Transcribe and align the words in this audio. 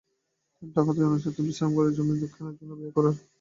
তবে 0.53 0.71
টাকাটা 0.75 0.99
জনস্বার্থে 0.99 1.27
অর্থাৎ 1.31 1.47
বিশ্রামাগারের 1.47 1.95
জমি 1.97 2.13
কেনার 2.29 2.55
জন্য 2.59 2.71
ব্যয় 2.79 2.93
করা 2.95 3.09
হয়েছে। 3.09 3.23